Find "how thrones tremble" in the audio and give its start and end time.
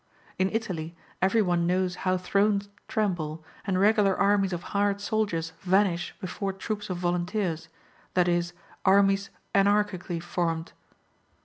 2.09-3.45